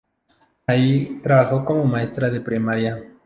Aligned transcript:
Ahí 0.65 1.19
trabajó 1.21 1.63
como 1.63 1.85
maestra 1.85 2.31
de 2.31 2.41
primaria. 2.41 3.03